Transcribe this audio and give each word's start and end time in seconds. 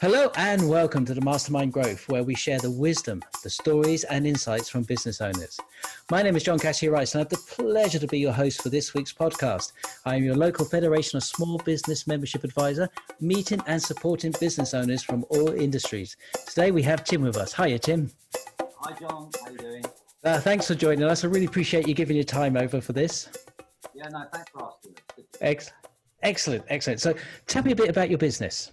Hello 0.00 0.30
and 0.36 0.68
welcome 0.68 1.04
to 1.04 1.12
the 1.12 1.20
Mastermind 1.20 1.72
Growth, 1.72 2.08
where 2.08 2.22
we 2.22 2.36
share 2.36 2.60
the 2.60 2.70
wisdom, 2.70 3.20
the 3.42 3.50
stories, 3.50 4.04
and 4.04 4.28
insights 4.28 4.68
from 4.68 4.84
business 4.84 5.20
owners. 5.20 5.58
My 6.08 6.22
name 6.22 6.36
is 6.36 6.44
John 6.44 6.60
Cassidy-Rice, 6.60 7.14
and 7.14 7.18
I 7.18 7.22
have 7.22 7.30
the 7.30 7.52
pleasure 7.52 7.98
to 7.98 8.06
be 8.06 8.20
your 8.20 8.30
host 8.32 8.62
for 8.62 8.68
this 8.68 8.94
week's 8.94 9.12
podcast. 9.12 9.72
I 10.04 10.14
am 10.14 10.22
your 10.22 10.36
local 10.36 10.64
Federation 10.64 11.16
of 11.16 11.24
Small 11.24 11.58
Business 11.58 12.06
Membership 12.06 12.44
Advisor, 12.44 12.88
meeting 13.20 13.60
and 13.66 13.82
supporting 13.82 14.32
business 14.38 14.72
owners 14.72 15.02
from 15.02 15.24
all 15.30 15.50
industries. 15.50 16.16
Today 16.46 16.70
we 16.70 16.82
have 16.84 17.02
Tim 17.02 17.22
with 17.22 17.36
us. 17.36 17.52
Hiya, 17.52 17.80
Tim. 17.80 18.08
Hi, 18.60 18.92
John. 19.00 19.30
How 19.40 19.46
are 19.46 19.50
you 19.50 19.58
doing? 19.58 19.84
Uh, 20.22 20.38
thanks 20.38 20.68
for 20.68 20.76
joining 20.76 21.02
us. 21.02 21.24
I 21.24 21.26
really 21.26 21.46
appreciate 21.46 21.88
you 21.88 21.94
giving 21.94 22.14
your 22.14 22.24
time 22.24 22.56
over 22.56 22.80
for 22.80 22.92
this. 22.92 23.28
Yeah, 23.94 24.08
no, 24.10 24.26
thanks 24.32 24.48
for 24.52 24.62
asking. 24.62 24.94
Ex- 25.40 25.72
excellent, 26.22 26.64
excellent. 26.68 27.00
So, 27.00 27.14
tell 27.48 27.64
me 27.64 27.72
a 27.72 27.76
bit 27.76 27.88
about 27.88 28.10
your 28.10 28.18
business. 28.18 28.70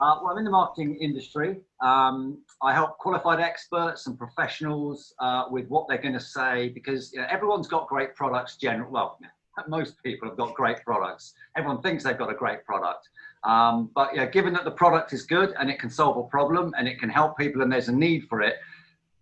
Uh, 0.00 0.14
well, 0.22 0.30
I'm 0.30 0.38
in 0.38 0.44
the 0.44 0.50
marketing 0.50 0.96
industry. 1.00 1.56
Um, 1.80 2.38
I 2.62 2.72
help 2.72 2.98
qualified 2.98 3.40
experts 3.40 4.06
and 4.06 4.16
professionals 4.16 5.12
uh, 5.18 5.46
with 5.50 5.66
what 5.68 5.88
they're 5.88 6.00
going 6.00 6.14
to 6.14 6.20
say 6.20 6.68
because 6.68 7.12
you 7.12 7.20
know, 7.20 7.26
everyone's 7.28 7.66
got 7.66 7.88
great 7.88 8.14
products. 8.14 8.56
General, 8.56 8.92
well, 8.92 9.18
most 9.68 10.00
people 10.04 10.28
have 10.28 10.38
got 10.38 10.54
great 10.54 10.84
products. 10.84 11.34
Everyone 11.56 11.82
thinks 11.82 12.04
they've 12.04 12.16
got 12.16 12.30
a 12.30 12.34
great 12.34 12.64
product, 12.64 13.08
um, 13.42 13.90
but 13.92 14.14
yeah, 14.14 14.26
given 14.26 14.52
that 14.52 14.64
the 14.64 14.70
product 14.70 15.12
is 15.12 15.24
good 15.24 15.52
and 15.58 15.68
it 15.68 15.80
can 15.80 15.90
solve 15.90 16.16
a 16.16 16.22
problem 16.28 16.72
and 16.78 16.86
it 16.86 17.00
can 17.00 17.08
help 17.08 17.36
people 17.36 17.62
and 17.62 17.72
there's 17.72 17.88
a 17.88 17.92
need 17.92 18.24
for 18.28 18.40
it, 18.40 18.54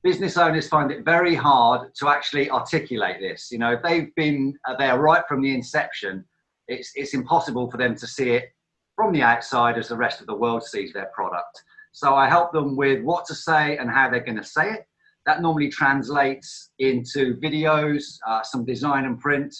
business 0.03 0.37
owners 0.37 0.69
find 0.69 0.91
it 0.91 1.07
very 1.07 1.35
hard 1.35 1.95
to 1.95 2.11
actually 2.11 2.51
articulate 2.51 3.17
this. 3.19 3.51
You 3.51 3.59
know, 3.59 3.73
if 3.73 3.83
they've 3.83 4.15
been 4.15 4.55
uh, 4.69 4.77
there 4.77 4.99
right 4.99 5.23
from 5.27 5.41
the 5.41 5.55
inception, 5.55 6.23
it's 6.69 6.93
it's 6.97 7.15
impossible 7.15 7.71
for 7.71 7.79
them 7.79 7.95
to 7.97 8.07
see 8.07 8.33
it 8.33 8.51
from 8.97 9.13
the 9.13 9.23
outside 9.23 9.79
as 9.79 9.89
the 9.89 9.97
rest 9.97 10.21
of 10.21 10.27
the 10.27 10.35
world 10.35 10.65
sees 10.65 10.93
their 10.93 11.11
product. 11.15 11.63
So 11.93 12.15
I 12.15 12.29
help 12.29 12.53
them 12.53 12.77
with 12.77 13.03
what 13.05 13.25
to 13.27 13.35
say 13.35 13.77
and 13.77 13.91
how 13.91 14.11
they're 14.11 14.25
going 14.25 14.39
to 14.39 14.45
say 14.45 14.71
it. 14.71 14.87
That 15.27 15.43
normally 15.43 15.69
translates 15.69 16.71
into 16.79 17.37
videos, 17.37 18.19
uh, 18.27 18.43
some 18.43 18.65
design 18.65 19.05
and 19.05 19.19
print, 19.19 19.55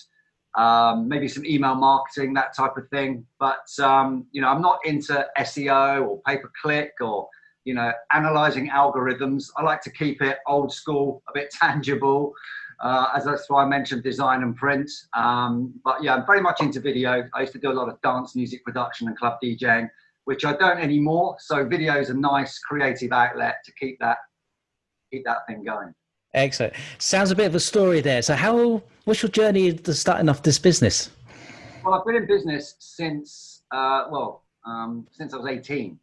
um, 0.57 1.09
maybe 1.09 1.29
some 1.29 1.45
email 1.45 1.75
marketing, 1.75 2.35
that 2.35 2.55
type 2.57 2.77
of 2.77 2.89
thing. 2.89 3.27
But 3.39 3.67
um, 3.81 4.27
you 4.33 4.41
know, 4.41 4.49
I'm 4.49 4.63
not 4.63 4.79
into 4.85 5.27
SEO 5.39 6.07
or 6.07 6.21
pay 6.27 6.39
per 6.39 6.51
click 6.63 6.93
or 7.01 7.29
you 7.65 7.75
know 7.75 7.93
analyzing 8.13 8.71
algorithms. 8.71 9.51
I 9.57 9.63
like 9.63 9.83
to 9.83 9.91
keep 9.91 10.23
it 10.23 10.39
old 10.47 10.73
school, 10.73 11.23
a 11.29 11.33
bit 11.35 11.51
tangible. 11.61 12.33
Uh, 12.81 13.09
as 13.15 13.25
that's 13.25 13.49
why 13.49 13.65
I 13.65 13.67
mentioned 13.67 14.03
design 14.03 14.43
and 14.43 14.55
print. 14.55 14.91
Um, 15.15 15.75
but 15.85 16.03
yeah, 16.03 16.15
I'm 16.15 16.27
very 16.27 16.41
much 16.41 16.61
into 16.61 16.81
video. 16.81 17.29
I 17.35 17.41
used 17.41 17.53
to 17.55 17.59
do 17.59 17.71
a 17.71 17.73
lot 17.73 17.89
of 17.89 18.01
dance 18.03 18.37
music 18.37 18.65
production 18.65 19.09
and 19.09 19.17
club 19.17 19.39
DJing, 19.43 19.89
which 20.25 20.45
I 20.45 20.55
don't 20.55 20.79
anymore. 20.79 21.37
So 21.41 21.65
video 21.65 21.99
is 21.99 22.11
a 22.11 22.15
nice 22.15 22.59
creative 22.59 23.13
outlet 23.13 23.57
to 23.65 23.73
keep 23.73 23.99
that 24.01 24.19
keep 25.11 25.25
that 25.25 25.47
thing 25.47 25.65
going. 25.65 25.95
Excellent. 26.35 26.75
Sounds 26.99 27.31
a 27.31 27.35
bit 27.35 27.47
of 27.47 27.55
a 27.55 27.61
story 27.61 28.01
there. 28.03 28.21
So, 28.21 28.35
how 28.35 28.83
what's 29.05 29.23
your 29.23 29.31
journey 29.31 29.73
to 29.73 29.95
starting 29.95 30.29
off 30.29 30.43
this 30.43 30.59
business? 30.59 31.11
Well, 31.83 31.95
I've 31.95 32.05
been 32.05 32.17
in 32.17 32.27
business 32.27 32.75
since 32.79 33.63
uh, 33.71 34.05
well 34.11 34.43
um, 34.67 35.07
since 35.13 35.33
I 35.33 35.39
was 35.39 35.47
18. 35.47 35.99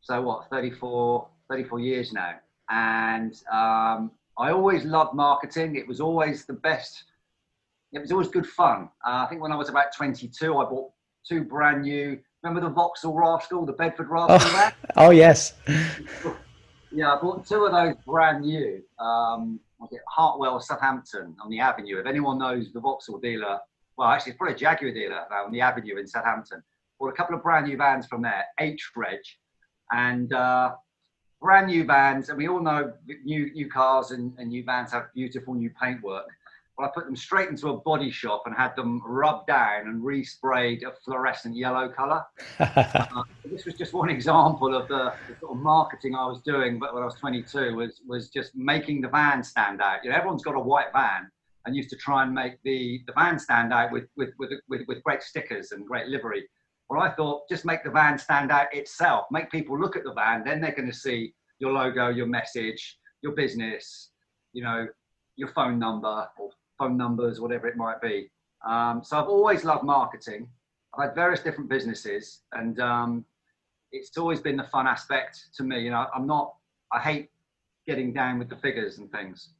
So 0.00 0.20
what, 0.22 0.48
34, 0.50 1.28
34 1.50 1.80
years 1.80 2.12
now, 2.12 2.34
and 2.70 3.34
um, 3.52 4.10
I 4.40 4.52
always 4.52 4.86
loved 4.86 5.14
marketing. 5.14 5.76
It 5.76 5.86
was 5.86 6.00
always 6.00 6.46
the 6.46 6.54
best. 6.54 7.04
It 7.92 7.98
was 7.98 8.10
always 8.10 8.28
good 8.28 8.46
fun. 8.46 8.88
Uh, 9.06 9.24
I 9.24 9.26
think 9.28 9.42
when 9.42 9.52
I 9.52 9.56
was 9.56 9.68
about 9.68 9.94
22, 9.94 10.56
I 10.56 10.64
bought 10.64 10.90
two 11.28 11.44
brand 11.44 11.82
new. 11.82 12.18
Remember 12.42 12.66
the 12.66 12.72
Vauxhall 12.72 13.12
Rascal, 13.12 13.66
the 13.66 13.74
Bedford 13.74 14.08
Rascal? 14.08 14.38
Oh, 14.40 14.72
oh 15.08 15.10
yes. 15.10 15.52
yeah, 16.90 17.12
I 17.12 17.20
bought 17.20 17.46
two 17.46 17.66
of 17.66 17.72
those 17.72 17.96
brand 18.06 18.46
new. 18.46 18.82
Um, 18.98 19.60
was 19.78 19.92
it 19.92 20.00
Hartwell, 20.08 20.58
Southampton, 20.58 21.36
on 21.42 21.50
the 21.50 21.60
Avenue? 21.60 21.98
If 21.98 22.06
anyone 22.06 22.38
knows 22.38 22.72
the 22.72 22.80
Vauxhall 22.80 23.18
dealer, 23.18 23.58
well, 23.98 24.08
actually, 24.08 24.30
it's 24.30 24.38
probably 24.38 24.54
a 24.54 24.58
Jaguar 24.58 24.92
dealer 24.92 25.20
now 25.30 25.44
on 25.44 25.52
the 25.52 25.60
Avenue 25.60 25.98
in 25.98 26.06
Southampton. 26.06 26.62
Bought 26.98 27.08
a 27.08 27.16
couple 27.16 27.36
of 27.36 27.42
brand 27.42 27.66
new 27.66 27.76
vans 27.76 28.06
from 28.06 28.22
there, 28.22 28.46
H 28.58 28.90
Reg, 28.96 29.20
and 29.92 30.32
uh, 30.32 30.72
brand 31.40 31.68
new 31.68 31.84
vans, 31.84 32.28
and 32.28 32.38
we 32.38 32.48
all 32.48 32.60
know 32.60 32.92
new 33.24 33.52
new 33.52 33.68
cars 33.68 34.10
and, 34.10 34.32
and 34.38 34.48
new 34.50 34.64
vans 34.64 34.92
have 34.92 35.12
beautiful 35.14 35.54
new 35.54 35.70
paintwork. 35.80 36.26
Well, 36.76 36.88
I 36.88 36.92
put 36.94 37.04
them 37.04 37.16
straight 37.16 37.50
into 37.50 37.68
a 37.68 37.76
body 37.76 38.10
shop 38.10 38.44
and 38.46 38.54
had 38.54 38.74
them 38.74 39.02
rubbed 39.04 39.48
down 39.48 39.88
and 39.88 40.02
resprayed 40.02 40.82
a 40.82 40.92
fluorescent 41.04 41.54
yellow 41.54 41.90
color. 41.90 42.24
uh, 42.58 43.22
this 43.44 43.66
was 43.66 43.74
just 43.74 43.92
one 43.92 44.08
example 44.08 44.74
of 44.74 44.88
the, 44.88 45.12
the, 45.28 45.38
sort 45.40 45.52
of 45.52 45.62
marketing 45.62 46.14
I 46.14 46.24
was 46.26 46.40
doing, 46.40 46.78
but 46.78 46.94
when 46.94 47.02
I 47.02 47.06
was 47.06 47.16
22 47.16 47.74
was 47.76 48.00
was 48.06 48.30
just 48.30 48.54
making 48.54 49.02
the 49.02 49.08
van 49.08 49.42
stand 49.42 49.82
out. 49.82 50.04
You 50.04 50.10
know, 50.10 50.16
everyone's 50.16 50.42
got 50.42 50.54
a 50.54 50.60
white 50.60 50.92
van 50.92 51.30
and 51.66 51.76
used 51.76 51.90
to 51.90 51.96
try 51.96 52.22
and 52.22 52.32
make 52.32 52.54
the 52.64 53.02
the 53.06 53.12
van 53.12 53.38
stand 53.38 53.72
out 53.72 53.92
with 53.92 54.04
with 54.16 54.30
with, 54.38 54.50
with, 54.68 54.82
with 54.88 55.02
great 55.02 55.22
stickers 55.22 55.72
and 55.72 55.86
great 55.86 56.06
livery. 56.06 56.48
Well, 56.90 57.00
I 57.00 57.10
thought 57.10 57.48
just 57.48 57.64
make 57.64 57.84
the 57.84 57.90
van 57.90 58.18
stand 58.18 58.50
out 58.50 58.74
itself, 58.74 59.26
make 59.30 59.48
people 59.48 59.78
look 59.78 59.94
at 59.94 60.02
the 60.02 60.12
van, 60.12 60.42
then 60.44 60.60
they're 60.60 60.74
going 60.74 60.90
to 60.90 60.96
see 60.96 61.32
your 61.60 61.72
logo, 61.72 62.08
your 62.08 62.26
message, 62.26 62.98
your 63.22 63.32
business, 63.32 64.10
you 64.52 64.64
know, 64.64 64.88
your 65.36 65.48
phone 65.48 65.78
number 65.78 66.26
or 66.36 66.50
phone 66.78 66.96
numbers, 66.96 67.40
whatever 67.40 67.68
it 67.68 67.76
might 67.76 68.00
be. 68.02 68.28
Um, 68.66 69.02
so 69.04 69.20
I've 69.20 69.28
always 69.28 69.64
loved 69.64 69.84
marketing. 69.84 70.48
I've 70.92 71.10
had 71.10 71.14
various 71.14 71.40
different 71.40 71.70
businesses, 71.70 72.40
and 72.52 72.80
um, 72.80 73.24
it's 73.92 74.18
always 74.18 74.40
been 74.40 74.56
the 74.56 74.64
fun 74.64 74.88
aspect 74.88 75.50
to 75.58 75.62
me. 75.62 75.80
You 75.80 75.90
know, 75.90 76.08
I'm 76.12 76.26
not. 76.26 76.54
I 76.92 76.98
hate 76.98 77.30
getting 77.86 78.12
down 78.12 78.40
with 78.40 78.48
the 78.48 78.56
figures 78.56 78.98
and 78.98 79.10
things. 79.12 79.50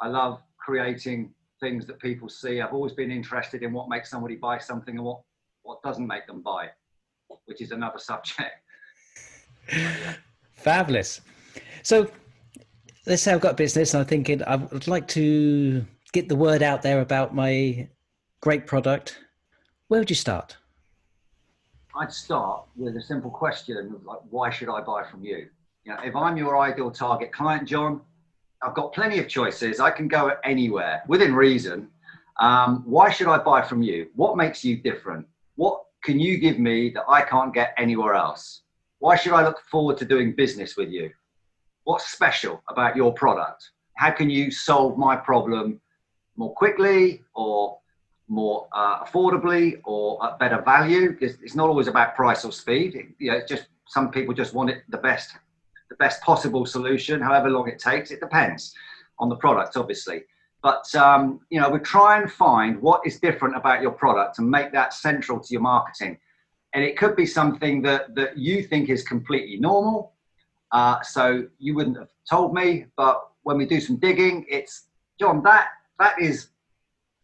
I 0.00 0.08
love 0.08 0.42
creating 0.58 1.32
things 1.60 1.86
that 1.86 1.98
people 1.98 2.28
see. 2.28 2.60
I've 2.60 2.74
always 2.74 2.92
been 2.92 3.10
interested 3.10 3.62
in 3.62 3.72
what 3.72 3.88
makes 3.88 4.10
somebody 4.10 4.36
buy 4.36 4.58
something 4.58 4.96
and 4.96 5.04
what 5.04 5.22
what 5.64 5.82
doesn't 5.82 6.06
make 6.06 6.26
them 6.26 6.40
buy, 6.40 6.68
which 7.46 7.60
is 7.60 7.72
another 7.72 7.98
subject. 8.10 8.52
Fabulous. 10.54 11.20
So 11.82 12.10
let's 13.06 13.22
say 13.22 13.32
I've 13.32 13.40
got 13.40 13.52
a 13.52 13.56
business 13.56 13.94
and 13.94 14.02
I'm 14.02 14.06
thinking 14.06 14.42
I 14.44 14.56
would 14.56 14.86
like 14.86 15.08
to 15.08 15.84
get 16.12 16.28
the 16.28 16.36
word 16.36 16.62
out 16.62 16.82
there 16.82 17.00
about 17.00 17.34
my 17.34 17.88
great 18.40 18.66
product. 18.66 19.18
Where 19.88 20.00
would 20.00 20.10
you 20.10 20.16
start? 20.16 20.56
I'd 21.96 22.12
start 22.12 22.64
with 22.76 22.96
a 22.96 23.02
simple 23.02 23.30
question 23.30 23.76
of 23.94 24.04
like, 24.04 24.18
why 24.30 24.50
should 24.50 24.68
I 24.68 24.80
buy 24.80 25.04
from 25.04 25.24
you? 25.24 25.48
You 25.84 25.92
know, 25.92 25.98
if 26.04 26.16
I'm 26.16 26.36
your 26.36 26.58
ideal 26.58 26.90
target 26.90 27.32
client, 27.32 27.68
John, 27.68 28.00
I've 28.62 28.74
got 28.74 28.92
plenty 28.92 29.18
of 29.18 29.28
choices. 29.28 29.80
I 29.80 29.90
can 29.90 30.08
go 30.08 30.32
anywhere 30.44 31.02
within 31.06 31.34
reason. 31.34 31.88
Um, 32.40 32.82
why 32.84 33.10
should 33.10 33.28
I 33.28 33.38
buy 33.38 33.62
from 33.62 33.82
you? 33.82 34.08
What 34.14 34.36
makes 34.36 34.64
you 34.64 34.76
different? 34.76 35.26
Can 36.04 36.20
you 36.20 36.36
give 36.36 36.58
me 36.58 36.90
that 36.90 37.04
I 37.08 37.22
can't 37.22 37.54
get 37.54 37.74
anywhere 37.78 38.14
else? 38.14 38.60
Why 38.98 39.16
should 39.16 39.32
I 39.32 39.42
look 39.42 39.58
forward 39.70 39.96
to 39.98 40.04
doing 40.04 40.34
business 40.34 40.76
with 40.76 40.90
you? 40.90 41.10
What's 41.84 42.12
special 42.12 42.62
about 42.68 42.94
your 42.94 43.14
product? 43.14 43.70
How 43.96 44.10
can 44.10 44.28
you 44.28 44.50
solve 44.50 44.98
my 44.98 45.16
problem 45.16 45.80
more 46.36 46.54
quickly 46.54 47.22
or 47.34 47.78
more 48.28 48.68
uh, 48.72 49.02
affordably 49.04 49.80
or 49.84 50.22
at 50.26 50.38
better 50.38 50.60
value? 50.60 51.12
Because 51.12 51.38
it's 51.42 51.54
not 51.54 51.70
always 51.70 51.88
about 51.88 52.14
price 52.14 52.44
or 52.44 52.52
speed. 52.52 52.96
It, 52.96 53.06
you 53.18 53.30
know, 53.30 53.38
it's 53.38 53.48
just 53.48 53.68
some 53.88 54.10
people 54.10 54.34
just 54.34 54.52
want 54.52 54.68
it 54.68 54.82
the 54.90 54.98
best, 54.98 55.32
the 55.88 55.96
best 55.96 56.20
possible 56.20 56.66
solution, 56.66 57.18
however 57.22 57.48
long 57.48 57.66
it 57.66 57.78
takes. 57.78 58.10
It 58.10 58.20
depends 58.20 58.74
on 59.18 59.30
the 59.30 59.36
product, 59.36 59.78
obviously. 59.78 60.24
But 60.64 60.92
um, 60.94 61.40
you 61.50 61.60
know, 61.60 61.68
we 61.68 61.78
try 61.78 62.18
and 62.18 62.32
find 62.32 62.80
what 62.80 63.02
is 63.06 63.20
different 63.20 63.54
about 63.54 63.82
your 63.82 63.90
product 63.90 64.38
and 64.38 64.50
make 64.50 64.72
that 64.72 64.94
central 64.94 65.38
to 65.38 65.52
your 65.52 65.60
marketing. 65.60 66.18
And 66.72 66.82
it 66.82 66.96
could 66.96 67.14
be 67.14 67.26
something 67.26 67.82
that 67.82 68.14
that 68.14 68.38
you 68.38 68.62
think 68.62 68.88
is 68.88 69.02
completely 69.02 69.58
normal. 69.58 70.14
Uh, 70.72 71.02
so 71.02 71.46
you 71.58 71.74
wouldn't 71.74 71.98
have 71.98 72.08
told 72.28 72.54
me, 72.54 72.86
but 72.96 73.28
when 73.42 73.58
we 73.58 73.66
do 73.66 73.78
some 73.78 73.96
digging, 73.96 74.46
it's 74.48 74.86
John. 75.20 75.42
That 75.42 75.68
that 75.98 76.18
is, 76.18 76.48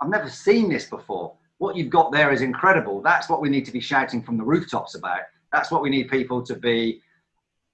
I've 0.02 0.10
never 0.10 0.28
seen 0.28 0.68
this 0.68 0.84
before. 0.84 1.32
What 1.56 1.76
you've 1.76 1.88
got 1.88 2.12
there 2.12 2.32
is 2.32 2.42
incredible. 2.42 3.00
That's 3.00 3.30
what 3.30 3.40
we 3.40 3.48
need 3.48 3.64
to 3.64 3.72
be 3.72 3.80
shouting 3.80 4.22
from 4.22 4.36
the 4.36 4.44
rooftops 4.44 4.96
about. 4.96 5.22
That's 5.50 5.70
what 5.70 5.80
we 5.80 5.88
need 5.88 6.10
people 6.10 6.42
to 6.42 6.54
be 6.54 7.00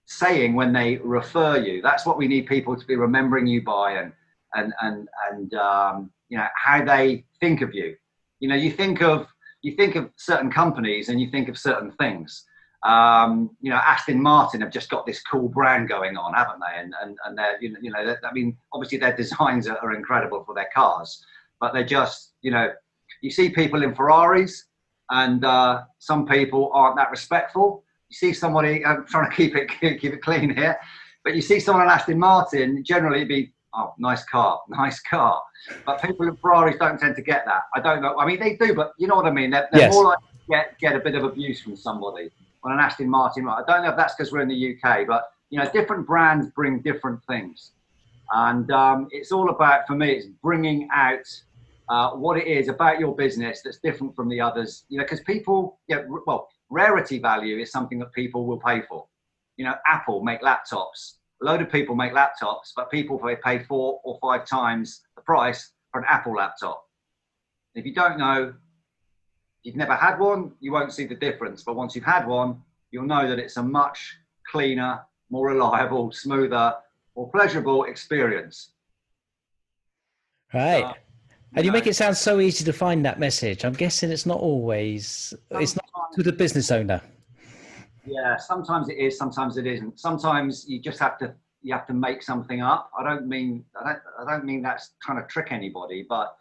saying 0.05 0.55
when 0.55 0.73
they 0.73 0.99
refer 0.99 1.59
you. 1.59 1.83
That's 1.83 2.07
what 2.07 2.19
we 2.19 2.29
need 2.29 2.47
people 2.47 2.77
to 2.77 2.87
be 2.87 2.95
remembering 2.95 3.49
you 3.49 3.63
by 3.63 3.95
and 3.95 4.13
and 4.55 4.73
and 4.81 5.09
and 5.31 5.55
um, 5.55 6.11
you 6.29 6.39
know 6.39 6.47
how 6.55 6.85
they 6.85 7.25
think 7.41 7.63
of 7.63 7.75
you. 7.75 7.97
You 8.41 8.49
know, 8.49 8.55
you 8.55 8.71
think 8.71 9.03
of 9.03 9.27
you 9.63 9.73
think 9.77 9.97
of 9.97 10.11
certain 10.17 10.51
companies 10.51 11.09
and 11.09 11.21
you 11.21 11.31
think 11.31 11.49
of 11.49 11.59
certain 11.59 11.93
things. 11.93 12.45
Um, 12.83 13.51
you 13.61 13.71
know, 13.71 13.77
Aston 13.77 14.23
Martin 14.23 14.61
have 14.61 14.71
just 14.71 14.91
got 14.91 15.07
this 15.07 15.23
cool 15.23 15.49
brand 15.49 15.89
going 15.89 16.17
on, 16.17 16.35
haven't 16.35 16.61
they? 16.61 16.81
And 16.81 16.95
and 17.03 17.19
and 17.25 17.37
they're 17.37 17.61
you 17.61 17.73
know, 17.73 17.79
you 17.83 17.91
know 17.91 18.17
I 18.23 18.33
mean, 18.33 18.57
obviously 18.73 18.99
their 18.99 19.17
designs 19.17 19.67
are, 19.67 19.79
are 19.79 19.95
incredible 19.95 20.45
for 20.45 20.55
their 20.55 20.69
cars, 20.75 21.25
but 21.61 21.73
they're 21.73 21.85
just 21.85 22.35
you 22.43 22.51
know, 22.51 22.71
you 23.23 23.31
see 23.31 23.51
people 23.51 23.83
in 23.83 23.95
Ferraris, 23.95 24.67
and 25.11 25.45
uh, 25.45 25.83
some 25.99 26.27
people 26.27 26.71
aren't 26.73 26.97
that 26.97 27.11
respectful. 27.11 27.85
you 28.09 28.15
see 28.15 28.33
somebody. 28.33 28.85
I'm 28.85 29.07
trying 29.07 29.31
to 29.31 29.37
keep 29.37 29.57
it 29.57 29.69
keep 30.01 30.13
it 30.13 30.23
clean 30.23 30.55
here, 30.55 30.79
but 31.25 31.35
you 31.35 31.43
see 31.43 31.59
someone 31.59 31.87
on 31.87 31.93
Aston 31.93 32.19
Martin. 32.19 32.85
Generally, 32.85 33.19
it'd 33.19 33.29
be 33.29 33.53
oh, 33.77 33.95
nice 33.99 34.25
car, 34.25 34.61
nice 34.69 35.01
car. 35.01 35.43
But 35.85 36.03
people 36.03 36.27
in 36.29 36.37
Ferraris 36.37 36.77
don't 36.79 36.99
tend 36.99 37.17
to 37.17 37.23
get 37.23 37.45
that. 37.47 37.63
I 37.75 37.81
don't 37.81 38.03
know. 38.03 38.19
I 38.19 38.27
mean, 38.27 38.41
they 38.41 38.57
do, 38.57 38.75
but 38.75 38.93
you 38.99 39.07
know 39.07 39.17
what 39.17 39.27
I 39.27 39.31
mean. 39.31 39.51
They're, 39.51 39.69
they're 39.73 39.83
yes. 39.83 39.93
more 39.93 40.05
like 40.05 40.19
get 40.49 40.79
get 40.79 40.97
a 40.97 41.01
bit 41.01 41.15
of 41.15 41.25
abuse 41.25 41.61
from 41.61 41.77
somebody 41.77 42.31
on 42.65 42.73
an 42.73 42.81
Aston 42.81 43.09
Martin. 43.09 43.49
I 43.49 43.63
don't 43.67 43.83
know 43.83 43.91
if 43.91 43.97
that's 43.97 44.15
because 44.15 44.33
we're 44.33 44.41
in 44.41 44.49
the 44.49 44.77
UK, 44.77 45.07
but 45.07 45.31
you 45.51 45.59
know, 45.59 45.71
different 45.73 46.07
brands 46.07 46.49
bring 46.51 46.81
different 46.81 47.21
things, 47.25 47.73
and 48.33 48.71
um, 48.71 49.09
it's 49.11 49.33
all 49.33 49.51
about 49.51 49.87
for 49.87 49.95
me. 49.95 50.13
It's 50.13 50.27
bringing 50.43 50.89
out 50.93 51.27
uh, 51.89 52.11
what 52.11 52.37
it 52.37 52.47
is 52.47 52.69
about 52.69 52.99
your 52.99 53.15
business 53.15 53.63
that's 53.63 53.79
different 53.79 54.17
from 54.17 54.29
the 54.29 54.41
others. 54.41 54.85
You 54.89 54.99
know, 54.99 55.05
because 55.05 55.21
people, 55.21 55.79
yeah, 55.89 56.03
well, 56.27 56.49
rarity 56.71 57.19
value 57.19 57.59
is 57.59 57.71
something 57.71 57.99
that 58.01 58.13
people 58.13 58.47
will 58.47 58.59
pay 58.59 58.83
for. 58.83 59.07
You 59.57 59.65
know, 59.67 59.75
Apple 59.87 60.23
make 60.23 60.43
laptops. 60.43 61.15
A 61.43 61.45
load 61.45 61.61
of 61.61 61.71
people 61.71 61.95
make 61.95 62.13
laptops, 62.13 62.73
but 62.75 62.91
people 62.91 63.21
pay 63.45 63.59
four 63.65 64.01
or 64.05 64.19
five 64.23 64.47
times 64.47 65.03
the 65.17 65.23
price 65.23 65.73
for 65.93 66.01
an 66.01 66.07
Apple 66.09 66.35
laptop. 66.35 66.83
If 67.75 67.85
you 67.85 67.95
don't 67.95 68.19
know, 68.19 68.55
you've 69.63 69.77
never 69.77 69.95
had 69.95 70.19
one, 70.19 70.53
you 70.61 70.73
won't 70.73 70.93
see 70.93 71.07
the 71.07 71.15
difference. 71.15 71.63
But 71.63 71.77
once 71.77 71.95
you've 71.95 72.05
had 72.05 72.27
one, 72.27 72.63
you'll 72.91 73.05
know 73.05 73.29
that 73.29 73.39
it's 73.39 73.59
a 73.59 73.63
much 73.63 74.17
cleaner, 74.51 75.01
more 75.29 75.49
reliable, 75.49 76.11
smoother, 76.13 76.75
more 77.17 77.31
pleasurable 77.31 77.85
experience. 77.85 78.71
Right. 80.55 80.85
Uh, 80.85 80.95
and 81.55 81.65
you 81.65 81.73
make 81.73 81.87
it 81.87 81.97
sound 81.97 82.17
so 82.17 82.41
easy 82.41 82.65
to 82.65 82.73
find 82.73 83.05
that 83.05 83.19
message. 83.19 83.65
I'm 83.65 83.73
guessing 83.73 84.11
it's 84.11 84.27
not 84.27 84.39
always. 84.39 85.35
It's 85.53 85.75
not 85.75 85.85
to 86.15 86.23
the 86.23 86.33
business 86.33 86.71
owner. 86.71 87.01
Yeah, 88.07 88.37
sometimes 88.37 88.89
it 88.89 88.99
is. 88.99 89.19
Sometimes 89.19 89.57
it 89.57 89.67
isn't. 89.67 89.99
Sometimes 89.99 90.65
you 90.69 90.81
just 90.81 90.99
have 90.99 91.19
to 91.19 91.35
you 91.63 91.73
have 91.73 91.87
to 91.87 91.95
make 91.95 92.23
something 92.23 92.63
up. 92.63 92.91
I 92.99 93.03
don't 93.03 93.27
mean 93.27 93.65
I 93.81 93.85
don't 93.85 94.03
I 94.21 94.31
don't 94.31 94.45
mean 94.45 94.63
that's 94.63 94.95
trying 95.03 95.21
to 95.21 95.27
trick 95.29 95.49
anybody, 95.51 96.07
but 96.09 96.37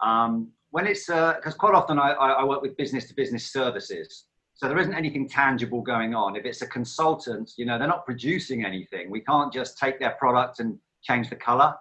um, 0.00 0.50
when 0.70 0.86
it's 0.86 1.06
because 1.06 1.54
uh, 1.54 1.58
quite 1.58 1.74
often 1.74 1.98
I, 1.98 2.12
I 2.12 2.44
work 2.44 2.62
with 2.62 2.76
business 2.76 3.06
to 3.08 3.14
business 3.14 3.52
services, 3.52 4.26
so 4.54 4.68
there 4.68 4.78
isn't 4.78 4.94
anything 4.94 5.28
tangible 5.28 5.82
going 5.82 6.14
on. 6.14 6.36
If 6.36 6.44
it's 6.44 6.62
a 6.62 6.66
consultant, 6.66 7.52
you 7.56 7.66
know, 7.66 7.78
they're 7.78 7.88
not 7.88 8.06
producing 8.06 8.64
anything. 8.64 9.10
We 9.10 9.20
can't 9.20 9.52
just 9.52 9.78
take 9.78 9.98
their 9.98 10.12
product 10.12 10.60
and 10.60 10.78
change 11.02 11.28
the 11.30 11.36
color 11.36 11.74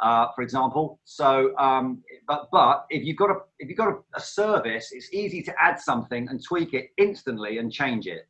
uh, 0.00 0.28
for 0.34 0.42
example. 0.42 0.98
So, 1.04 1.56
um, 1.58 2.02
but 2.26 2.48
but 2.50 2.86
if 2.90 3.04
you've 3.04 3.16
got 3.16 3.30
a 3.30 3.36
if 3.58 3.68
you've 3.68 3.78
got 3.78 3.88
a, 3.88 3.98
a, 4.16 4.20
service, 4.20 4.90
it's 4.92 5.12
easy 5.12 5.42
to 5.42 5.54
add 5.60 5.78
something 5.78 6.28
and 6.28 6.42
tweak 6.42 6.74
it 6.74 6.90
instantly 6.96 7.58
and 7.58 7.70
change 7.70 8.06
it. 8.06 8.26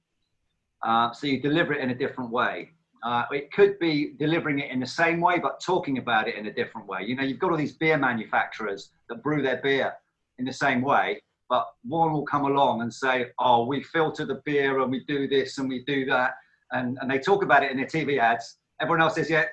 Uh, 0.83 1.13
so 1.13 1.27
you 1.27 1.41
deliver 1.41 1.73
it 1.75 1.81
in 1.81 1.91
a 1.91 1.95
different 1.95 2.31
way. 2.31 2.71
Uh, 3.03 3.25
it 3.33 3.53
could 3.53 3.79
be 3.79 4.15
delivering 4.19 4.59
it 4.59 4.71
in 4.71 4.81
the 4.81 4.87
same 4.87 5.21
way, 5.21 5.39
but 5.39 5.61
talking 5.61 5.99
about 5.99 6.29
it 6.29 6.35
in 6.37 6.47
a 6.47 6.53
different 6.53 6.87
way. 6.87 7.03
You 7.03 7.17
know, 7.17 7.23
you've 7.23 7.39
got 7.39 7.51
all 7.51 7.57
these 7.57 7.73
beer 7.73 7.97
manufacturers 7.97 8.91
that 9.09 9.23
brew 9.23 9.43
their 9.43 9.61
beer 9.63 9.95
in 10.39 10.45
the 10.45 10.53
same 10.53 10.83
way, 10.83 11.21
but 11.49 11.67
one 11.83 12.13
will 12.13 12.25
come 12.25 12.45
along 12.45 12.83
and 12.83 12.93
say, 12.93 13.31
"Oh, 13.39 13.65
we 13.65 13.83
filter 13.83 14.27
the 14.27 14.43
beer 14.45 14.81
and 14.81 14.91
we 14.91 15.05
do 15.05 15.27
this 15.29 15.59
and 15.59 15.69
we 15.69 15.83
do 15.85 16.05
that," 16.07 16.35
and 16.73 16.99
and 17.01 17.11
they 17.11 17.19
talk 17.19 17.43
about 17.43 17.63
it 17.63 17.71
in 17.71 17.79
their 17.79 17.87
TV 17.87 18.19
ads. 18.19 18.59
Everyone 18.81 19.01
else 19.01 19.15
says, 19.15 19.31
"Yeah, 19.31 19.47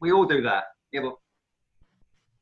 we 0.00 0.10
all 0.12 0.24
do 0.24 0.42
that." 0.42 0.64
Yeah, 0.90 1.02
but 1.02 1.16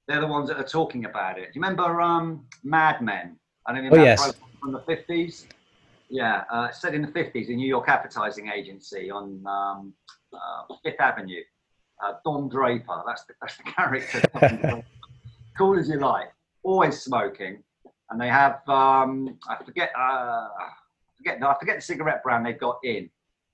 they're 0.09 0.21
the 0.21 0.27
ones 0.27 0.49
that 0.49 0.59
are 0.59 0.65
talking 0.65 1.05
about 1.05 1.39
it. 1.39 1.51
You 1.55 1.61
remember 1.61 2.01
um, 2.01 2.47
Mad 2.65 3.01
Men? 3.01 3.37
I 3.67 3.73
don't 3.73 3.85
know 3.85 3.91
oh, 3.93 4.03
yes. 4.03 4.33
from 4.61 4.73
the 4.73 4.81
50s. 4.81 5.47
Yeah, 6.11 6.43
uh, 6.53 6.73
set 6.73 6.95
in 6.95 7.03
the 7.03 7.09
50s, 7.09 7.49
a 7.49 7.53
New 7.53 7.69
York 7.69 7.89
advertising 7.89 8.49
agency 8.49 9.11
on 9.13 9.45
um, 9.47 9.95
uh, 10.33 10.75
Fifth 10.83 11.01
Avenue. 11.01 11.41
Uh, 12.05 12.15
Don 12.25 12.49
Draper, 12.49 13.03
that's 13.07 13.25
the, 13.25 13.35
that's 13.41 13.57
the 13.57 13.63
character. 13.77 14.83
cool 15.57 15.79
as 15.79 15.89
you 15.89 16.01
like, 16.01 16.33
always 16.65 17.01
smoking. 17.01 17.63
And 18.11 18.21
they 18.21 18.29
have, 18.29 18.69
um, 18.69 19.39
I 19.49 19.63
forget, 19.65 19.93
uh, 19.97 20.49
forget, 21.17 21.39
no, 21.39 21.49
I 21.49 21.57
forget 21.61 21.77
the 21.77 21.83
cigarette 21.83 22.25
brand 22.25 22.45
they've 22.45 22.59
got 22.59 22.79
in, 22.83 23.09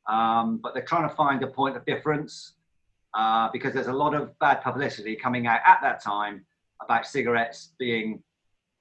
um, 0.09 0.59
but 0.63 0.73
they're 0.73 0.85
trying 0.85 1.07
to 1.09 1.15
find 1.15 1.43
a 1.43 1.49
point 1.49 1.77
of 1.77 1.85
difference 1.85 2.55
uh, 3.13 3.51
because 3.53 3.75
there's 3.75 3.89
a 3.89 3.93
lot 3.93 4.15
of 4.15 4.39
bad 4.39 4.63
publicity 4.63 5.15
coming 5.15 5.47
out 5.47 5.61
at 5.67 5.81
that 5.83 6.03
time 6.03 6.47
about 6.83 7.07
cigarettes 7.07 7.73
being 7.79 8.23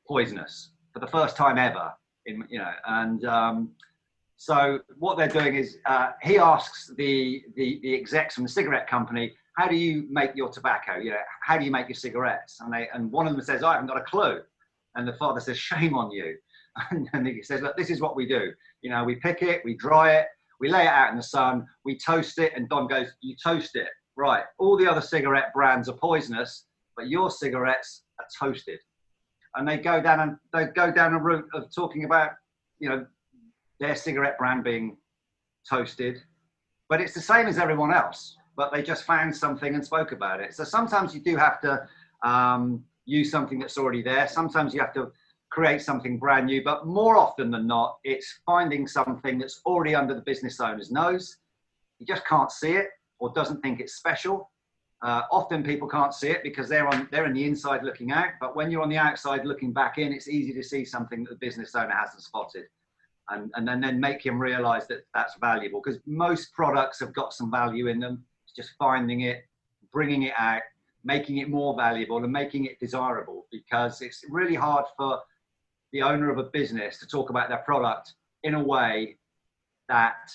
poisonous 0.07 0.69
for 0.93 0.99
the 0.99 1.07
first 1.07 1.35
time 1.35 1.57
ever. 1.57 1.91
In 2.25 2.43
you 2.49 2.59
know, 2.59 2.71
and 2.87 3.25
um, 3.25 3.71
so 4.37 4.79
what 4.97 5.17
they're 5.17 5.27
doing 5.27 5.55
is 5.55 5.77
uh, 5.85 6.11
he 6.21 6.37
asks 6.37 6.91
the, 6.97 7.43
the 7.55 7.79
the 7.81 7.93
execs 7.93 8.35
from 8.35 8.43
the 8.43 8.49
cigarette 8.49 8.87
company, 8.87 9.33
"How 9.57 9.67
do 9.67 9.75
you 9.75 10.07
make 10.09 10.31
your 10.35 10.49
tobacco? 10.49 10.97
You 10.97 11.11
know, 11.11 11.23
how 11.41 11.57
do 11.57 11.65
you 11.65 11.71
make 11.71 11.87
your 11.87 11.95
cigarettes?" 11.95 12.57
And 12.59 12.73
they 12.73 12.89
and 12.93 13.11
one 13.11 13.27
of 13.27 13.33
them 13.33 13.41
says, 13.43 13.63
"I 13.63 13.73
haven't 13.73 13.87
got 13.87 13.97
a 13.97 14.03
clue," 14.03 14.41
and 14.95 15.07
the 15.07 15.13
father 15.13 15.39
says, 15.39 15.57
"Shame 15.57 15.95
on 15.95 16.11
you." 16.11 16.37
And, 16.91 17.09
and 17.13 17.25
he 17.25 17.41
says, 17.41 17.61
"Look, 17.61 17.77
this 17.77 17.89
is 17.89 18.01
what 18.01 18.17
we 18.17 18.27
do. 18.27 18.51
You 18.81 18.89
know, 18.89 19.05
we 19.05 19.15
pick 19.15 19.41
it, 19.41 19.61
we 19.63 19.75
dry 19.75 20.15
it, 20.15 20.27
we 20.59 20.69
lay 20.69 20.81
it 20.81 20.87
out 20.87 21.09
in 21.09 21.15
the 21.15 21.23
sun, 21.23 21.65
we 21.85 21.97
toast 21.97 22.37
it." 22.37 22.51
And 22.53 22.67
Don 22.67 22.87
goes, 22.87 23.07
"You 23.21 23.33
toast 23.41 23.77
it." 23.77 23.87
right, 24.15 24.43
all 24.57 24.77
the 24.77 24.89
other 24.89 25.01
cigarette 25.01 25.53
brands 25.53 25.89
are 25.89 25.97
poisonous, 25.97 26.65
but 26.95 27.07
your 27.07 27.29
cigarettes 27.29 28.03
are 28.19 28.25
toasted. 28.39 28.79
And 29.55 29.67
they 29.67 29.77
go 29.77 30.01
down 30.01 30.19
and 30.19 30.37
they 30.53 30.65
go 30.65 30.91
down 30.91 31.13
a 31.13 31.19
route 31.19 31.47
of 31.53 31.73
talking 31.73 32.05
about, 32.05 32.31
you 32.79 32.89
know, 32.89 33.05
their 33.79 33.95
cigarette 33.95 34.37
brand 34.37 34.63
being 34.63 34.97
toasted, 35.69 36.21
but 36.89 37.01
it's 37.01 37.13
the 37.13 37.21
same 37.21 37.47
as 37.47 37.57
everyone 37.57 37.93
else. 37.93 38.37
But 38.55 38.71
they 38.71 38.81
just 38.81 39.03
found 39.03 39.35
something 39.35 39.75
and 39.75 39.83
spoke 39.83 40.11
about 40.11 40.39
it. 40.39 40.53
So 40.53 40.63
sometimes 40.63 41.13
you 41.13 41.21
do 41.21 41.35
have 41.35 41.59
to 41.61 41.87
um, 42.23 42.83
use 43.05 43.29
something 43.29 43.59
that's 43.59 43.77
already 43.77 44.01
there. 44.01 44.27
Sometimes 44.27 44.73
you 44.73 44.79
have 44.79 44.93
to 44.93 45.11
create 45.51 45.81
something 45.81 46.17
brand 46.17 46.45
new. 46.45 46.63
But 46.63 46.85
more 46.85 47.17
often 47.17 47.51
than 47.51 47.67
not, 47.67 47.97
it's 48.03 48.39
finding 48.45 48.87
something 48.87 49.37
that's 49.37 49.61
already 49.65 49.95
under 49.95 50.13
the 50.13 50.21
business 50.21 50.59
owner's 50.59 50.91
nose. 50.91 51.37
You 51.99 52.05
just 52.05 52.25
can't 52.25 52.51
see 52.51 52.73
it 52.73 52.89
or 53.19 53.31
doesn't 53.33 53.61
think 53.61 53.79
it's 53.79 53.95
special. 53.95 54.51
Uh, 55.05 55.21
often 55.29 55.61
people 55.61 55.87
can't 55.87 56.15
see 56.15 56.29
it 56.29 56.41
because 56.41 56.67
they're 56.67 56.87
on 56.87 57.07
they're 57.11 57.27
on 57.27 57.33
the 57.33 57.45
inside 57.45 57.83
looking 57.83 58.11
out. 58.11 58.31
But 58.41 58.55
when 58.55 58.71
you're 58.71 58.81
on 58.81 58.89
the 58.89 58.97
outside 58.97 59.45
looking 59.45 59.71
back 59.71 59.99
in, 59.99 60.11
it's 60.11 60.27
easy 60.27 60.51
to 60.53 60.63
see 60.63 60.83
something 60.83 61.23
that 61.23 61.29
the 61.29 61.35
business 61.35 61.75
owner 61.75 61.93
hasn't 61.93 62.23
spotted, 62.23 62.63
and 63.29 63.51
and 63.53 63.67
then, 63.67 63.81
then 63.81 63.99
make 63.99 64.25
him 64.25 64.39
realise 64.39 64.87
that 64.87 65.05
that's 65.13 65.35
valuable. 65.39 65.79
Because 65.85 66.01
most 66.07 66.51
products 66.53 66.99
have 67.01 67.13
got 67.13 67.33
some 67.33 67.51
value 67.51 67.85
in 67.85 67.99
them. 67.99 68.25
It's 68.45 68.55
just 68.55 68.71
finding 68.79 69.21
it, 69.21 69.45
bringing 69.93 70.23
it 70.23 70.33
out, 70.39 70.63
making 71.03 71.37
it 71.37 71.51
more 71.51 71.75
valuable, 71.75 72.23
and 72.23 72.33
making 72.33 72.65
it 72.65 72.79
desirable. 72.79 73.45
Because 73.51 74.01
it's 74.01 74.25
really 74.27 74.55
hard 74.55 74.85
for 74.97 75.19
the 75.93 76.01
owner 76.01 76.31
of 76.31 76.39
a 76.39 76.49
business 76.49 76.97
to 76.97 77.05
talk 77.05 77.29
about 77.29 77.49
their 77.49 77.59
product 77.59 78.13
in 78.41 78.55
a 78.55 78.63
way 78.63 79.17
that 79.87 80.31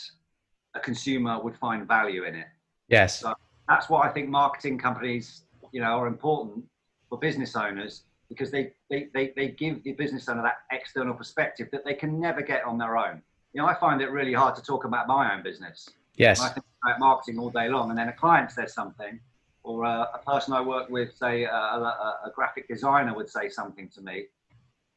a 0.77 0.79
consumer 0.79 1.43
would 1.43 1.57
find 1.57 1.89
value 1.89 2.23
in 2.23 2.37
it. 2.37 2.47
Yes. 2.87 3.19
So 3.19 3.35
that's 3.71 3.89
what 3.89 4.05
I 4.05 4.09
think 4.09 4.29
marketing 4.29 4.79
companies, 4.79 5.43
you 5.71 5.81
know, 5.81 5.93
are 5.93 6.09
important 6.09 6.65
for 7.09 7.19
business 7.19 7.55
owners 7.55 8.03
because 8.29 8.51
they, 8.51 8.73
they, 8.91 9.09
they, 9.15 9.33
they 9.37 9.49
give 9.49 9.85
the 9.85 9.93
business 9.93 10.29
owner 10.29 10.43
that 10.43 10.59
external 10.73 11.15
perspective 11.15 11.69
that 11.71 11.85
they 11.85 11.95
can 11.95 12.21
never 12.21 12.43
get 12.43 12.65
on 12.65 12.79
their 12.79 12.97
own. 12.97 13.23
You 13.53 13.63
know, 13.63 13.69
I 13.69 13.75
find 13.75 14.03
it 14.03 14.11
really 14.11 14.33
hard 14.33 14.57
to 14.57 14.63
talk 14.63 14.85
about 14.85 15.07
my 15.07 15.33
own 15.33 15.43
business. 15.45 15.89
Yes. 16.17 16.41
I 16.41 16.49
think 16.49 16.67
about 16.85 16.99
marketing 16.99 17.39
all 17.39 17.51
day 17.51 17.69
long, 17.69 17.91
and 17.91 17.99
then 17.99 18.09
a 18.09 18.13
client 18.13 18.51
says 18.51 18.75
something, 18.75 19.21
or 19.63 19.85
a, 19.85 20.09
a 20.15 20.19
person 20.27 20.53
I 20.53 20.61
work 20.61 20.91
with, 20.91 21.15
say 21.17 21.45
a, 21.45 21.53
a, 21.53 22.19
a, 22.27 22.33
graphic 22.35 22.69
designer, 22.69 23.15
would 23.15 23.29
say 23.29 23.49
something 23.49 23.89
to 23.95 24.01
me, 24.01 24.27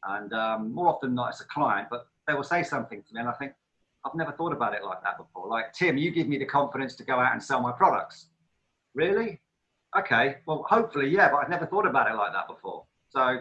and 0.06 0.34
um, 0.34 0.74
more 0.74 0.88
often 0.88 1.10
than 1.10 1.16
not 1.16 1.30
as 1.30 1.42
a 1.42 1.46
client, 1.46 1.90
but 1.92 2.08
they 2.28 2.34
will 2.34 2.44
say 2.44 2.64
something 2.64 3.04
to 3.04 3.14
me, 3.14 3.20
and 3.20 3.30
I 3.30 3.34
think, 3.34 3.54
I've 4.06 4.16
never 4.16 4.34
thought 4.34 4.52
about 4.52 4.74
it 4.74 4.84
like 4.84 5.02
that 5.04 5.18
before. 5.18 5.48
Like, 5.48 5.74
Tim, 5.74 5.98
you 5.98 6.12
give 6.12 6.28
me 6.28 6.38
the 6.38 6.46
confidence 6.46 6.96
to 6.96 7.04
go 7.04 7.20
out 7.20 7.32
and 7.32 7.42
sell 7.42 7.62
my 7.62 7.72
products. 7.72 8.28
Really? 8.96 9.40
Okay. 9.98 10.38
Well, 10.46 10.66
hopefully, 10.68 11.10
yeah, 11.10 11.30
but 11.30 11.38
I've 11.38 11.50
never 11.50 11.66
thought 11.66 11.86
about 11.86 12.10
it 12.10 12.16
like 12.16 12.34
that 12.34 12.48
before. 12.48 12.86
So, 13.10 13.40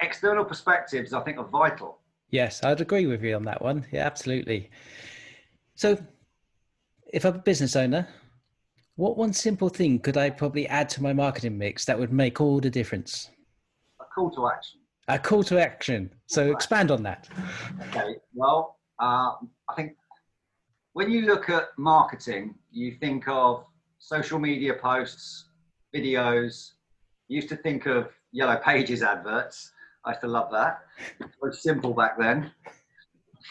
external 0.00 0.44
perspectives, 0.44 1.12
I 1.12 1.20
think, 1.20 1.38
are 1.38 1.44
vital. 1.44 1.98
Yes, 2.30 2.62
I'd 2.64 2.80
agree 2.80 3.06
with 3.06 3.22
you 3.22 3.34
on 3.34 3.44
that 3.44 3.60
one. 3.60 3.86
Yeah, 3.90 4.06
absolutely. 4.06 4.70
So, 5.74 5.98
if 7.12 7.24
I'm 7.24 7.34
a 7.34 7.38
business 7.38 7.76
owner, 7.76 8.08
what 8.96 9.16
one 9.16 9.32
simple 9.32 9.68
thing 9.68 9.98
could 9.98 10.16
I 10.16 10.30
probably 10.30 10.66
add 10.68 10.88
to 10.90 11.02
my 11.02 11.12
marketing 11.12 11.58
mix 11.58 11.84
that 11.86 11.98
would 11.98 12.12
make 12.12 12.40
all 12.40 12.60
the 12.60 12.70
difference? 12.70 13.30
A 14.00 14.04
call 14.14 14.30
to 14.30 14.48
action. 14.48 14.80
A 15.08 15.18
call 15.18 15.42
to 15.44 15.60
action. 15.60 16.12
So, 16.26 16.50
expand 16.52 16.90
on 16.90 17.02
that. 17.02 17.28
Okay. 17.88 18.16
Well, 18.34 18.78
uh, 19.00 19.32
I 19.68 19.74
think 19.74 19.96
when 20.92 21.10
you 21.10 21.22
look 21.22 21.48
at 21.48 21.68
marketing, 21.76 22.54
you 22.70 22.96
think 23.00 23.26
of 23.26 23.64
social 24.02 24.40
media 24.40 24.74
posts, 24.74 25.46
videos. 25.94 26.72
You 27.28 27.36
used 27.36 27.48
to 27.50 27.56
think 27.56 27.86
of 27.86 28.08
yellow 28.32 28.56
pages 28.56 29.00
adverts. 29.00 29.70
I 30.04 30.10
used 30.10 30.22
to 30.22 30.26
love 30.26 30.50
that. 30.50 30.80
It 31.20 31.30
was 31.40 31.62
simple 31.62 31.94
back 31.94 32.18
then. 32.18 32.50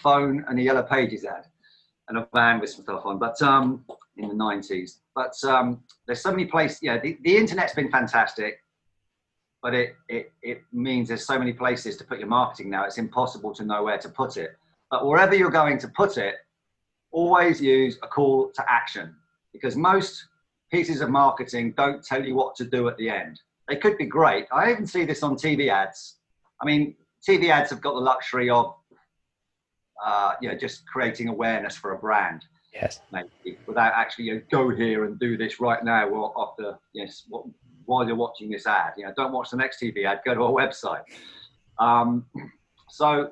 Phone 0.04 0.44
and 0.50 0.60
a 0.60 0.62
yellow 0.62 0.84
pages 0.84 1.24
ad. 1.24 1.46
and 2.10 2.18
a 2.18 2.28
van 2.36 2.60
with 2.60 2.70
some 2.70 2.84
stuff 2.84 3.06
on, 3.06 3.18
but 3.18 3.42
um, 3.42 3.86
in 4.18 4.28
the 4.28 4.36
90s. 4.36 4.98
But 5.16 5.34
um, 5.46 5.82
there's 6.06 6.22
so 6.22 6.32
many 6.32 6.46
places. 6.46 6.80
Yeah, 6.82 7.00
the, 7.00 7.18
the 7.24 7.38
internet's 7.38 7.74
been 7.74 7.90
fantastic, 7.90 8.62
but 9.64 9.74
it, 9.74 9.96
it 10.10 10.34
it 10.42 10.64
means 10.74 11.08
there's 11.08 11.26
so 11.26 11.40
many 11.40 11.54
places 11.54 11.96
to 11.98 12.04
put 12.04 12.20
your 12.20 12.28
marketing 12.28 12.70
now. 12.70 12.84
It's 12.84 12.98
impossible 12.98 13.54
to 13.54 13.64
know 13.64 13.84
where 13.84 14.00
to 14.00 14.10
put 14.10 14.36
it. 14.36 14.58
But 14.90 15.08
wherever 15.08 15.34
you're 15.34 15.50
going 15.50 15.78
to 15.78 15.88
put 15.88 16.18
it, 16.18 16.36
always 17.12 17.62
use 17.62 17.98
a 18.04 18.08
call 18.08 18.52
to 18.56 18.64
action 18.70 19.16
because 19.54 19.78
most 19.78 20.26
pieces 20.72 21.02
of 21.02 21.10
marketing 21.10 21.74
don't 21.76 22.04
tell 22.04 22.26
you 22.26 22.36
what 22.36 22.56
to 22.56 22.66
do 22.66 22.88
at 22.88 22.98
the 22.98 23.10
end. 23.10 23.40
They 23.68 23.76
could 23.76 23.98
be 23.98 24.06
great. 24.06 24.48
I 24.52 24.72
even 24.72 24.88
see 24.88 25.06
this 25.06 25.24
on 25.24 25.36
TV 25.36 25.70
ads. 25.70 26.18
I 26.62 26.66
mean, 26.66 26.96
TV 27.28 27.50
ads 27.50 27.70
have 27.70 27.82
got 27.82 27.94
the 27.94 28.02
luxury 28.02 28.50
of, 28.50 28.76
uh, 30.04 30.34
you 30.42 30.50
know, 30.50 30.58
just 30.58 30.86
creating 30.88 31.28
awareness 31.28 31.76
for 31.76 31.94
a 31.94 31.98
brand. 31.98 32.46
Yes. 32.74 33.02
Maybe 33.12 33.58
without 33.68 33.94
actually, 33.96 34.26
you 34.26 34.36
know, 34.36 34.42
go 34.50 34.70
here 34.70 35.06
and 35.06 35.20
do 35.20 35.38
this 35.38 35.60
right 35.60 35.84
now. 35.84 36.34
After 36.38 36.78
yes, 36.94 37.24
what, 37.28 37.46
while 37.86 38.06
you're 38.08 38.16
watching 38.16 38.50
this 38.50 38.66
ad, 38.66 38.94
you 38.98 39.06
know, 39.06 39.14
don't 39.16 39.34
watch 39.34 39.52
the 39.52 39.58
next 39.58 39.82
TV 39.82 40.06
ad. 40.06 40.22
Go 40.26 40.34
to 40.34 40.44
our 40.44 40.52
website. 40.52 41.04
Um, 41.80 42.26
so 42.90 43.32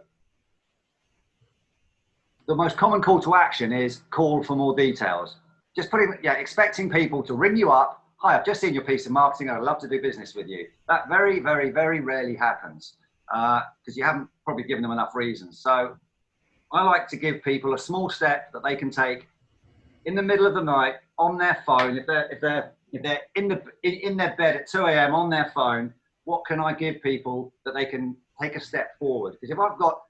the 2.48 2.55
most 2.55 2.77
common 2.77 3.01
call 3.01 3.22
to 3.22 3.36
action 3.36 3.72
is 3.72 4.01
call 4.10 4.43
for 4.43 4.55
more 4.55 4.75
details. 4.75 5.38
Just 5.75 5.91
putting, 5.91 6.17
yeah, 6.23 6.33
expecting 6.33 6.89
people 6.89 7.23
to 7.23 7.33
ring 7.33 7.55
you 7.55 7.71
up. 7.71 8.03
Hi, 8.17 8.38
I've 8.38 8.45
just 8.45 8.59
seen 8.59 8.73
your 8.73 8.83
piece 8.83 9.05
of 9.05 9.11
marketing. 9.11 9.49
I'd 9.49 9.61
love 9.61 9.79
to 9.79 9.88
do 9.88 10.01
business 10.01 10.35
with 10.35 10.47
you. 10.47 10.67
That 10.88 11.07
very, 11.07 11.39
very, 11.39 11.69
very 11.71 12.01
rarely 12.01 12.35
happens 12.35 12.95
because 13.27 13.63
uh, 13.88 13.95
you 13.95 14.03
haven't 14.03 14.27
probably 14.43 14.63
given 14.63 14.81
them 14.81 14.91
enough 14.91 15.15
reasons. 15.15 15.59
So 15.59 15.95
I 16.71 16.83
like 16.83 17.07
to 17.09 17.17
give 17.17 17.43
people 17.43 17.73
a 17.73 17.77
small 17.77 18.09
step 18.09 18.51
that 18.53 18.63
they 18.63 18.75
can 18.75 18.89
take 18.89 19.27
in 20.05 20.15
the 20.15 20.21
middle 20.21 20.45
of 20.45 20.53
the 20.53 20.63
night 20.63 20.95
on 21.17 21.38
their 21.38 21.63
phone. 21.65 21.97
If 21.97 22.07
they're 22.07 22.31
if 22.31 22.41
they're 22.41 22.71
if 22.91 23.03
they're 23.03 23.21
in 23.35 23.47
the 23.47 23.61
in, 23.83 23.93
in 23.93 24.17
their 24.17 24.35
bed 24.38 24.55
at 24.55 24.67
2 24.67 24.85
a.m. 24.85 25.13
on 25.13 25.29
their 25.29 25.51
phone, 25.53 25.93
what 26.23 26.45
can 26.45 26.59
I 26.59 26.73
give 26.73 27.01
people 27.01 27.53
that 27.65 27.73
they 27.73 27.85
can 27.85 28.15
take 28.41 28.55
a 28.55 28.59
step 28.59 28.97
forward? 28.97 29.33
Because 29.33 29.51
if 29.51 29.59
I've 29.59 29.77
got 29.77 30.01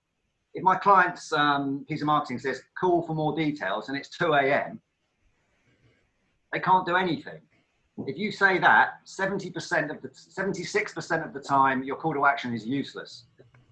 if 0.54 0.64
my 0.64 0.76
client's 0.76 1.32
um, 1.32 1.86
piece 1.88 2.02
of 2.02 2.08
marketing 2.08 2.40
says 2.40 2.62
call 2.80 3.06
for 3.06 3.14
more 3.14 3.36
details 3.36 3.90
and 3.90 3.98
it's 3.98 4.10
2 4.18 4.34
a.m., 4.34 4.80
they 6.52 6.60
can't 6.60 6.86
do 6.86 6.96
anything. 6.96 7.42
If 8.08 8.18
you 8.18 8.32
say 8.32 8.60
that, 8.60 9.06
70% 9.06 9.90
of 9.90 10.02
the 10.02 10.08
76% 10.08 11.26
of 11.26 11.34
the 11.34 11.40
time, 11.40 11.84
your 11.84 11.98
call 11.98 12.14
to 12.14 12.26
action 12.26 12.54
is 12.54 12.66
useless 12.66 13.26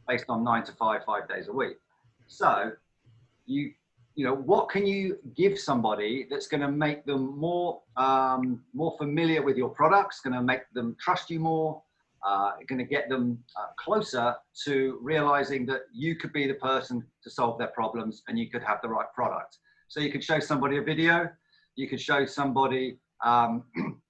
based 0.08 0.26
on 0.30 0.44
nine 0.44 0.64
to 0.66 0.74
five, 0.74 1.04
five 1.06 1.28
days 1.30 1.48
a 1.48 1.54
week. 1.54 1.78
So 2.28 2.72
you 3.46 3.72
you 4.16 4.26
know 4.26 4.34
what 4.34 4.68
can 4.68 4.86
you 4.86 5.20
give 5.36 5.60
somebody 5.60 6.26
that's 6.30 6.48
going 6.48 6.62
to 6.62 6.72
make 6.72 7.06
them 7.06 7.38
more 7.38 7.82
um, 7.98 8.64
more 8.74 8.96
familiar 8.98 9.44
with 9.44 9.56
your 9.56 9.70
products 9.70 10.22
going 10.22 10.34
to 10.34 10.42
make 10.42 10.62
them 10.74 10.96
trust 11.00 11.30
you 11.30 11.40
more 11.40 11.82
uh, 12.26 12.52
going 12.68 12.80
to 12.80 12.86
get 12.86 13.10
them 13.10 13.38
uh, 13.56 13.68
closer 13.78 14.36
to 14.66 15.00
realizing 15.02 15.66
that 15.66 15.82
you 15.94 16.16
could 16.16 16.34
be 16.34 16.48
the 16.48 16.56
person 16.56 17.06
to 17.24 17.30
solve 17.30 17.58
their 17.58 17.68
problems 17.68 18.24
and 18.28 18.38
you 18.38 18.50
could 18.50 18.64
have 18.64 18.80
the 18.82 18.90
right 18.90 19.06
product. 19.14 19.60
So 19.88 20.00
you 20.00 20.12
could 20.12 20.24
show 20.24 20.40
somebody 20.40 20.78
a 20.78 20.82
video, 20.82 21.30
you 21.78 21.88
could 21.88 22.02
show 22.02 22.26
somebody 22.26 22.98
um, 23.24 23.64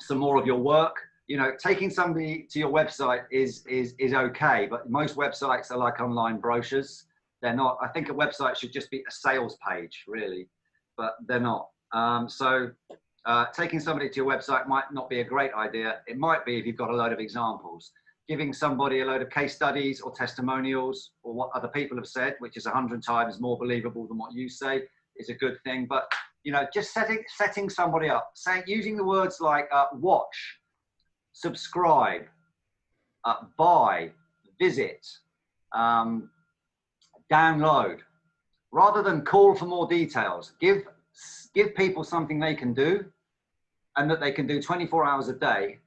some 0.00 0.18
more 0.18 0.40
of 0.40 0.46
your 0.46 0.58
work. 0.58 0.96
You 1.28 1.36
know, 1.36 1.52
taking 1.62 1.90
somebody 1.90 2.48
to 2.50 2.58
your 2.58 2.72
website 2.72 3.22
is 3.30 3.64
is 3.66 3.94
is 4.00 4.12
okay, 4.14 4.66
but 4.68 4.90
most 4.90 5.16
websites 5.16 5.70
are 5.70 5.78
like 5.78 6.00
online 6.00 6.40
brochures. 6.40 7.04
They're 7.40 7.54
not. 7.54 7.78
I 7.80 7.88
think 7.88 8.08
a 8.08 8.14
website 8.14 8.56
should 8.56 8.72
just 8.72 8.90
be 8.90 9.04
a 9.06 9.12
sales 9.12 9.56
page, 9.66 10.04
really, 10.08 10.48
but 10.96 11.14
they're 11.28 11.38
not. 11.38 11.68
Um, 11.92 12.28
so 12.28 12.70
uh, 13.26 13.46
taking 13.54 13.80
somebody 13.80 14.08
to 14.08 14.16
your 14.16 14.26
website 14.26 14.66
might 14.66 14.92
not 14.92 15.08
be 15.08 15.20
a 15.20 15.24
great 15.24 15.52
idea. 15.54 16.00
It 16.08 16.18
might 16.18 16.44
be 16.44 16.58
if 16.58 16.66
you've 16.66 16.76
got 16.76 16.90
a 16.90 16.96
load 16.96 17.12
of 17.12 17.20
examples. 17.20 17.92
Giving 18.28 18.52
somebody 18.52 19.00
a 19.00 19.04
load 19.04 19.22
of 19.22 19.30
case 19.30 19.54
studies 19.54 20.00
or 20.00 20.12
testimonials 20.12 21.12
or 21.22 21.34
what 21.34 21.50
other 21.54 21.68
people 21.68 21.96
have 21.96 22.06
said, 22.06 22.36
which 22.38 22.56
is 22.56 22.66
a 22.66 22.70
hundred 22.70 23.02
times 23.02 23.40
more 23.40 23.58
believable 23.58 24.06
than 24.06 24.18
what 24.18 24.32
you 24.32 24.48
say, 24.48 24.82
is 25.16 25.28
a 25.30 25.34
good 25.34 25.58
thing. 25.64 25.86
But 25.88 26.12
you 26.44 26.52
know, 26.52 26.66
just 26.72 26.92
setting 26.92 27.22
setting 27.36 27.68
somebody 27.68 28.08
up, 28.08 28.32
saying 28.34 28.62
using 28.66 28.96
the 28.96 29.04
words 29.04 29.40
like 29.40 29.68
uh, 29.72 29.86
watch, 29.92 30.58
subscribe, 31.32 32.22
uh, 33.24 33.34
buy, 33.58 34.10
visit, 34.58 35.06
um, 35.74 36.30
download, 37.30 37.98
rather 38.72 39.02
than 39.02 39.22
call 39.22 39.54
for 39.54 39.66
more 39.66 39.86
details. 39.86 40.52
Give 40.60 40.84
give 41.54 41.74
people 41.74 42.04
something 42.04 42.38
they 42.38 42.54
can 42.54 42.72
do 42.72 43.04
and 43.96 44.10
that 44.10 44.20
they 44.20 44.32
can 44.32 44.46
do 44.46 44.62
24 44.62 45.04
hours 45.04 45.28
a 45.28 45.32
day. 45.34 45.78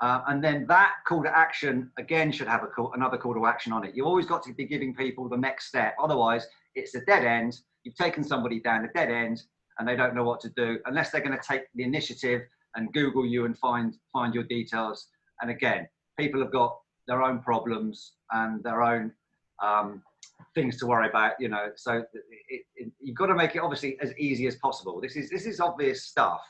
Uh, 0.00 0.22
and 0.28 0.42
then 0.42 0.64
that 0.68 0.92
call 1.06 1.24
to 1.24 1.36
action 1.36 1.90
again 1.98 2.30
should 2.30 2.46
have 2.46 2.62
a 2.62 2.68
call, 2.68 2.92
another 2.92 3.18
call 3.18 3.34
to 3.34 3.46
action 3.46 3.72
on 3.72 3.84
it. 3.84 3.96
You've 3.96 4.06
always 4.06 4.26
got 4.26 4.44
to 4.44 4.54
be 4.54 4.64
giving 4.64 4.94
people 4.94 5.28
the 5.28 5.36
next 5.36 5.66
step. 5.66 5.96
Otherwise, 6.00 6.46
it's 6.76 6.94
a 6.94 7.00
dead 7.00 7.24
end. 7.24 7.58
You've 7.82 7.96
taken 7.96 8.22
somebody 8.22 8.60
down 8.60 8.84
a 8.84 8.92
dead 8.92 9.10
end 9.10 9.42
and 9.78 9.88
they 9.88 9.96
don't 9.96 10.14
know 10.14 10.24
what 10.24 10.40
to 10.40 10.50
do 10.50 10.78
unless 10.86 11.10
they're 11.10 11.20
going 11.20 11.38
to 11.38 11.46
take 11.46 11.62
the 11.74 11.84
initiative 11.84 12.42
and 12.74 12.92
Google 12.92 13.26
you 13.26 13.44
and 13.44 13.56
find 13.58 13.94
find 14.12 14.34
your 14.34 14.44
details. 14.44 15.08
And 15.40 15.50
again, 15.50 15.88
people 16.18 16.40
have 16.40 16.52
got 16.52 16.76
their 17.06 17.22
own 17.22 17.40
problems 17.40 18.14
and 18.32 18.62
their 18.62 18.82
own 18.82 19.12
um, 19.62 20.02
things 20.54 20.76
to 20.78 20.86
worry 20.86 21.08
about, 21.08 21.32
you 21.40 21.48
know. 21.48 21.68
So 21.76 22.04
it, 22.48 22.62
it, 22.76 22.92
you've 23.00 23.16
got 23.16 23.26
to 23.26 23.34
make 23.34 23.54
it 23.54 23.60
obviously 23.60 23.98
as 24.00 24.12
easy 24.18 24.46
as 24.46 24.56
possible. 24.56 25.00
This 25.00 25.16
is 25.16 25.30
this 25.30 25.46
is 25.46 25.60
obvious 25.60 26.04
stuff, 26.04 26.40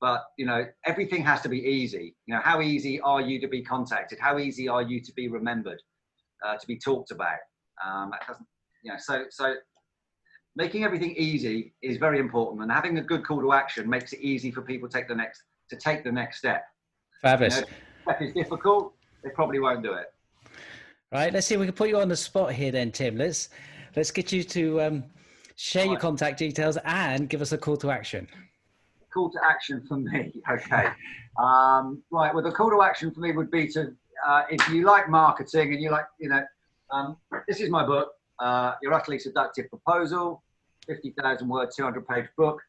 but 0.00 0.24
you 0.36 0.46
know 0.46 0.66
everything 0.84 1.22
has 1.24 1.40
to 1.42 1.48
be 1.48 1.58
easy. 1.58 2.14
You 2.26 2.34
know, 2.34 2.40
how 2.42 2.60
easy 2.60 3.00
are 3.00 3.20
you 3.20 3.40
to 3.40 3.48
be 3.48 3.62
contacted? 3.62 4.18
How 4.20 4.38
easy 4.38 4.68
are 4.68 4.82
you 4.82 5.00
to 5.00 5.12
be 5.12 5.28
remembered, 5.28 5.80
uh, 6.44 6.56
to 6.56 6.66
be 6.66 6.78
talked 6.78 7.10
about? 7.10 7.38
Um, 7.84 8.12
you 8.82 8.92
know, 8.92 8.98
so 8.98 9.24
so 9.30 9.54
making 10.56 10.84
everything 10.84 11.14
easy 11.16 11.74
is 11.82 11.98
very 11.98 12.18
important, 12.18 12.62
and 12.62 12.70
having 12.70 12.98
a 12.98 13.02
good 13.02 13.24
call 13.24 13.40
to 13.40 13.52
action 13.52 13.88
makes 13.88 14.12
it 14.12 14.20
easy 14.20 14.50
for 14.50 14.62
people 14.62 14.88
to 14.88 14.96
take 14.96 15.08
the 15.08 15.14
next 15.14 15.42
to 15.70 15.76
take 15.76 16.04
the 16.04 16.12
next 16.12 16.38
step. 16.38 16.66
Fabulous. 17.22 17.56
You 17.56 17.60
know, 17.62 17.66
step 18.02 18.22
is 18.22 18.32
difficult. 18.34 18.94
They 19.22 19.30
probably 19.30 19.58
won't 19.58 19.82
do 19.82 19.94
it. 19.94 20.12
Right. 21.10 21.32
Let's 21.32 21.46
see 21.46 21.54
if 21.54 21.60
we 21.60 21.66
can 21.66 21.74
put 21.74 21.88
you 21.88 21.98
on 21.98 22.08
the 22.08 22.16
spot 22.16 22.52
here, 22.52 22.70
then, 22.70 22.92
Tim. 22.92 23.16
Let's 23.16 23.48
let's 23.96 24.10
get 24.10 24.32
you 24.32 24.42
to 24.44 24.82
um, 24.82 25.04
share 25.56 25.86
your 25.86 25.98
contact 25.98 26.38
details 26.38 26.76
and 26.84 27.28
give 27.28 27.40
us 27.40 27.52
a 27.52 27.58
call 27.58 27.76
to 27.78 27.90
action. 27.90 28.28
Call 29.12 29.30
to 29.30 29.38
action 29.44 29.84
for 29.88 29.96
me. 29.96 30.32
Okay. 30.50 30.88
Um, 31.42 32.00
right. 32.12 32.32
Well, 32.32 32.44
the 32.44 32.52
call 32.52 32.70
to 32.70 32.82
action 32.82 33.12
for 33.12 33.18
me 33.18 33.32
would 33.32 33.50
be 33.50 33.66
to 33.68 33.92
uh, 34.26 34.42
if 34.50 34.68
you 34.68 34.84
like 34.84 35.08
marketing 35.08 35.72
and 35.72 35.82
you 35.82 35.90
like, 35.90 36.06
you 36.18 36.28
know, 36.28 36.44
um, 36.90 37.16
this 37.48 37.60
is 37.60 37.70
my 37.70 37.84
book, 37.84 38.12
uh, 38.38 38.72
Your 38.82 38.92
Utterly 38.94 39.18
Seductive 39.18 39.68
Proposal, 39.68 40.42
50,000 40.86 41.48
word, 41.48 41.70
200 41.74 42.06
page 42.06 42.26
book, 42.36 42.60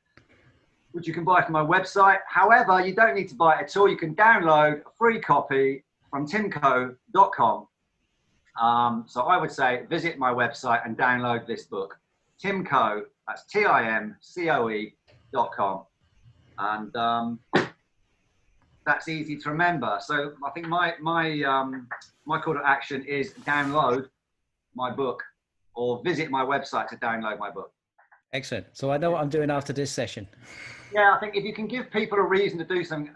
which 0.91 1.07
you 1.07 1.13
can 1.13 1.24
buy 1.24 1.43
from 1.43 1.53
my 1.53 1.63
website. 1.63 2.19
However, 2.27 2.86
you 2.86 2.95
don't 2.95 3.15
need 3.15 3.29
to 3.29 3.36
buy 3.36 3.60
it 3.60 3.63
at 3.63 3.77
all. 3.77 3.89
You 3.89 3.98
can 3.98 4.15
download 4.15 4.81
a 4.81 4.91
free 4.98 5.19
copy 5.19 5.84
from 6.10 6.27
timcoe.com 6.27 7.67
um, 8.60 9.03
so 9.07 9.24
I 9.24 9.38
would 9.38 9.51
say 9.51 9.86
visit 9.89 10.17
my 10.17 10.31
website 10.31 10.86
and 10.86 10.98
download 10.98 11.45
this 11.45 11.63
book, 11.63 11.98
Timcoe. 12.41 13.03
That's 13.27 13.43
T-I-M-C-O-E 13.45 14.95
dot 15.34 15.51
com, 15.51 15.84
and 16.57 16.95
um, 16.95 17.39
that's 18.86 19.07
easy 19.10 19.36
to 19.38 19.50
remember. 19.50 19.98
So 20.00 20.34
I 20.45 20.51
think 20.51 20.67
my 20.67 20.93
my 21.01 21.41
um, 21.41 21.88
my 22.25 22.39
call 22.39 22.53
to 22.53 22.62
action 22.63 23.03
is 23.03 23.34
download 23.45 24.07
my 24.75 24.91
book 24.91 25.22
or 25.75 26.01
visit 26.03 26.29
my 26.29 26.44
website 26.44 26.88
to 26.89 26.96
download 26.98 27.38
my 27.38 27.51
book. 27.51 27.72
Excellent. 28.34 28.65
So 28.74 28.91
I 28.91 28.98
know 28.98 29.12
what 29.12 29.22
I'm 29.22 29.29
doing 29.29 29.50
after 29.51 29.74
this 29.74 29.91
session. 29.91 30.27
Yeah, 30.94 31.13
I 31.13 31.20
think 31.20 31.36
if 31.36 31.44
you 31.44 31.51
can 31.51 31.67
give 31.67 31.91
people 31.91 32.17
a 32.20 32.24
reason 32.24 32.58
to 32.60 32.63
do 32.63 32.82
something, 32.86 33.13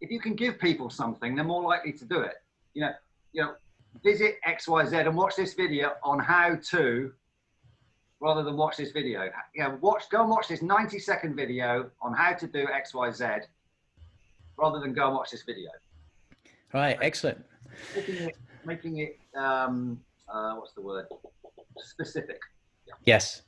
if 0.00 0.10
you 0.10 0.20
can 0.20 0.34
give 0.34 0.58
people 0.58 0.90
something, 0.90 1.34
they're 1.34 1.44
more 1.44 1.62
likely 1.62 1.92
to 1.92 2.04
do 2.04 2.20
it. 2.20 2.34
You 2.74 2.82
know, 2.82 2.90
you 3.32 3.42
know, 3.42 3.54
visit 4.02 4.34
XYZ 4.46 5.06
and 5.06 5.16
watch 5.16 5.36
this 5.36 5.54
video 5.54 5.92
on 6.02 6.18
how 6.18 6.56
to 6.70 7.12
rather 8.20 8.42
than 8.42 8.56
watch 8.56 8.76
this 8.76 8.90
video. 8.90 9.30
You 9.54 9.62
know, 9.62 9.78
watch, 9.80 10.10
go 10.10 10.20
and 10.22 10.28
watch 10.28 10.48
this 10.48 10.60
90 10.60 10.98
second 10.98 11.34
video 11.34 11.90
on 12.02 12.12
how 12.12 12.34
to 12.34 12.46
do 12.46 12.66
XYZ 12.66 13.42
rather 14.58 14.80
than 14.80 14.92
go 14.92 15.06
and 15.06 15.14
watch 15.14 15.30
this 15.30 15.44
video. 15.44 15.70
Right, 16.74 16.98
excellent. 17.00 17.42
Making 17.94 18.14
it, 18.16 18.36
making 18.64 18.98
it 18.98 19.18
um, 19.34 20.00
uh, 20.28 20.54
what's 20.54 20.72
the 20.72 20.82
word? 20.82 21.06
Specific. 21.78 22.38
Yeah. 22.86 22.94
Yes. 23.04 23.42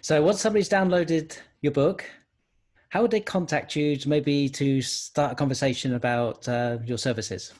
So 0.00 0.22
once 0.22 0.40
somebody's 0.40 0.68
downloaded 0.68 1.38
your 1.62 1.72
book, 1.72 2.04
how 2.90 3.02
would 3.02 3.10
they 3.10 3.20
contact 3.20 3.74
you 3.74 3.96
to 3.96 4.08
maybe 4.08 4.48
to 4.50 4.82
start 4.82 5.32
a 5.32 5.34
conversation 5.34 5.94
about 5.94 6.48
uh, 6.48 6.78
your 6.84 6.98
services? 6.98 7.52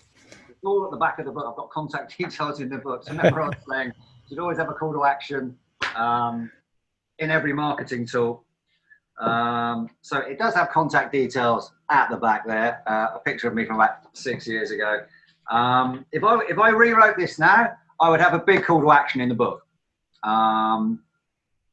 all 0.64 0.82
at 0.86 0.90
the 0.90 0.96
back 0.96 1.18
of 1.18 1.26
the 1.26 1.30
book. 1.30 1.44
I've 1.46 1.56
got 1.56 1.70
contact 1.70 2.16
details 2.18 2.60
in 2.60 2.70
the 2.70 2.78
book. 2.78 3.04
So 3.04 3.12
remember 3.12 3.42
I 3.42 3.48
was 3.48 3.56
saying, 3.70 3.88
you 3.88 4.28
should 4.28 4.38
always 4.38 4.56
have 4.56 4.70
a 4.70 4.72
call 4.72 4.94
to 4.94 5.04
action. 5.04 5.56
Um, 5.94 6.50
in 7.18 7.30
every 7.30 7.52
marketing 7.52 8.06
tool. 8.06 8.44
Um, 9.20 9.88
so 10.02 10.18
it 10.18 10.38
does 10.38 10.54
have 10.54 10.70
contact 10.70 11.12
details 11.12 11.72
at 11.90 12.10
the 12.10 12.16
back 12.16 12.46
there. 12.46 12.82
Uh, 12.86 13.16
a 13.16 13.20
picture 13.24 13.48
of 13.48 13.54
me 13.54 13.64
from 13.64 13.76
about 13.76 14.16
six 14.16 14.46
years 14.46 14.70
ago. 14.70 15.00
Um, 15.50 16.04
if 16.10 16.24
I 16.24 16.40
if 16.48 16.58
I 16.58 16.70
rewrote 16.70 17.16
this 17.16 17.38
now, 17.38 17.72
I 18.00 18.10
would 18.10 18.20
have 18.20 18.34
a 18.34 18.38
big 18.38 18.64
call 18.64 18.80
to 18.80 18.90
action 18.90 19.20
in 19.20 19.28
the 19.28 19.34
book. 19.34 19.66
Um, 20.22 21.00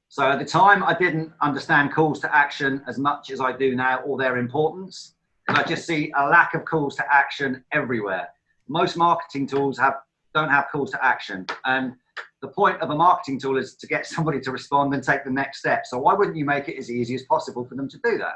so 0.10 0.30
at 0.30 0.40
the 0.40 0.46
time, 0.46 0.84
I 0.84 0.94
didn't 0.94 1.32
understand 1.42 1.94
calls 1.94 2.20
to 2.20 2.36
action 2.36 2.84
as 2.88 2.98
much 2.98 3.32
as 3.32 3.40
I 3.40 3.54
do 3.56 3.76
now, 3.76 4.00
or 4.00 4.18
their 4.18 4.38
importance. 4.38 5.16
And 5.48 5.58
I 5.58 5.64
just 5.64 5.88
see 5.88 6.12
a 6.18 6.28
lack 6.28 6.54
of 6.54 6.66
calls 6.66 6.96
to 6.98 7.14
action 7.14 7.64
everywhere. 7.72 8.28
Most 8.68 8.98
marketing 8.98 9.48
tools 9.48 9.78
have 9.80 9.96
don't 10.34 10.50
have 10.50 10.68
calls 10.72 10.92
to 10.92 11.04
action, 11.04 11.46
and 11.66 11.94
the 12.42 12.48
point 12.48 12.82
of 12.82 12.90
a 12.90 12.96
marketing 12.96 13.40
tool 13.40 13.58
is 13.58 13.76
to 13.76 13.88
get 13.88 14.06
somebody 14.16 14.40
to 14.42 14.52
respond 14.52 14.94
and 14.94 15.04
take 15.04 15.24
the 15.24 15.32
next 15.32 15.60
step. 15.60 15.86
So 15.86 15.98
why 16.00 16.14
wouldn't 16.14 16.38
you 16.38 16.46
make 16.46 16.68
it 16.68 16.78
as 16.78 16.92
easy 16.92 17.16
as 17.16 17.24
possible 17.24 17.66
for 17.66 17.76
them 17.76 17.90
to 17.90 17.98
do 18.04 18.18
that? 18.18 18.36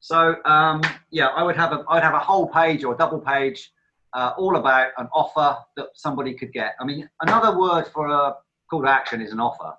So 0.00 0.36
um, 0.44 0.80
yeah, 1.10 1.28
I 1.28 1.42
would 1.42 1.56
have 1.56 1.72
a 1.72 1.84
I'd 1.88 2.02
have 2.02 2.14
a 2.14 2.20
whole 2.20 2.48
page 2.48 2.84
or 2.84 2.94
a 2.94 2.98
double 2.98 3.20
page 3.20 3.72
uh, 4.14 4.32
all 4.38 4.56
about 4.56 4.90
an 4.98 5.08
offer 5.12 5.58
that 5.76 5.88
somebody 5.94 6.34
could 6.34 6.52
get. 6.52 6.74
I 6.80 6.84
mean, 6.84 7.08
another 7.20 7.58
word 7.58 7.86
for 7.88 8.08
a 8.08 8.34
call 8.70 8.82
to 8.82 8.88
action 8.88 9.20
is 9.20 9.32
an 9.32 9.40
offer, 9.40 9.74